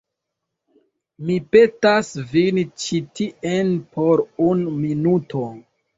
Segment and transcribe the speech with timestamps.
[1.27, 5.45] Mi petas vin ĉi tien por unu minuto.